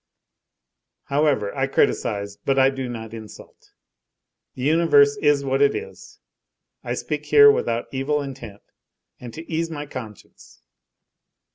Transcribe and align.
However, 1.09 1.55
I 1.55 1.67
criticise, 1.67 2.35
but 2.37 2.57
I 2.57 2.71
do 2.71 2.89
not 2.89 3.13
insult. 3.13 3.69
The 4.55 4.63
universe 4.63 5.15
is 5.17 5.45
what 5.45 5.61
it 5.61 5.75
is. 5.75 6.17
I 6.83 6.95
speak 6.95 7.27
here 7.27 7.51
without 7.51 7.85
evil 7.91 8.19
intent 8.19 8.63
and 9.19 9.31
to 9.35 9.47
ease 9.47 9.69
my 9.69 9.85
conscience. 9.85 10.63